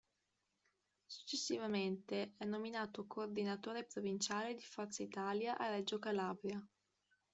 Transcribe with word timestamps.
Successivamente 1.05 2.33
è 2.39 2.45
nominato 2.45 3.05
Coordinatore 3.05 3.83
provinciale 3.83 4.55
di 4.55 4.63
Forza 4.63 5.03
Italia 5.03 5.55
a 5.59 5.69
Reggio 5.69 5.99
Calabria. 5.99 6.59